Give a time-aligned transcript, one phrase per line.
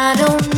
[0.00, 0.57] I don't